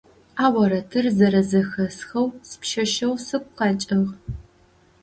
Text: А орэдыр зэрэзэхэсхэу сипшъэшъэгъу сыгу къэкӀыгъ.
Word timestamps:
А 0.43 0.45
орэдыр 0.61 1.05
зэрэзэхэсхэу 1.17 2.27
сипшъэшъэгъу 2.47 3.19
сыгу 3.25 3.53
къэкӀыгъ. 3.57 4.11